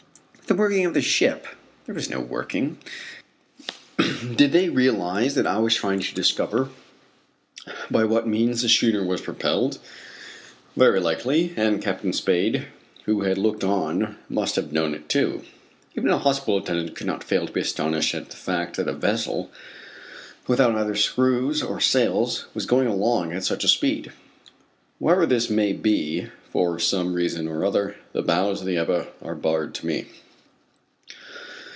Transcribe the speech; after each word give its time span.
With 0.53 0.57
the 0.57 0.63
working 0.63 0.85
of 0.85 0.93
the 0.93 1.01
ship! 1.01 1.47
There 1.85 1.95
was 1.95 2.09
no 2.09 2.19
working. 2.19 2.77
Did 3.97 4.51
they 4.51 4.67
realize 4.67 5.33
that 5.35 5.47
I 5.47 5.59
was 5.59 5.73
trying 5.75 6.01
to 6.01 6.13
discover 6.13 6.67
by 7.89 8.03
what 8.03 8.27
means 8.27 8.61
the 8.61 8.67
schooner 8.67 9.01
was 9.01 9.21
propelled? 9.21 9.79
Very 10.75 10.99
likely, 10.99 11.53
and 11.55 11.81
Captain 11.81 12.11
Spade, 12.11 12.65
who 13.05 13.21
had 13.21 13.37
looked 13.37 13.63
on, 13.63 14.17
must 14.27 14.57
have 14.57 14.73
known 14.73 14.93
it, 14.93 15.07
too. 15.07 15.43
Even 15.95 16.09
a 16.09 16.17
hospital 16.17 16.57
attendant 16.57 16.97
could 16.97 17.07
not 17.07 17.23
fail 17.23 17.47
to 17.47 17.53
be 17.53 17.61
astonished 17.61 18.13
at 18.13 18.29
the 18.29 18.35
fact 18.35 18.75
that 18.75 18.89
a 18.89 18.93
vessel 18.93 19.49
without 20.47 20.75
either 20.75 20.97
screw 20.97 21.53
or 21.65 21.79
sails 21.79 22.47
was 22.53 22.65
going 22.65 22.87
along 22.87 23.31
at 23.31 23.45
such 23.45 23.63
a 23.63 23.69
speed. 23.69 24.11
However 24.99 25.25
this 25.25 25.49
may 25.49 25.71
be, 25.71 26.27
for 26.51 26.77
some 26.77 27.13
reason 27.13 27.47
or 27.47 27.63
other, 27.63 27.95
the 28.11 28.21
bows 28.21 28.59
of 28.59 28.67
the 28.67 28.75
Ebba 28.77 29.07
are 29.21 29.35
barred 29.35 29.73
to 29.75 29.85
me. 29.85 30.07